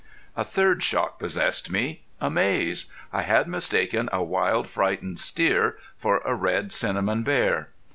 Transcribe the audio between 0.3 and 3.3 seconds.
A third shock possessed me amaze. I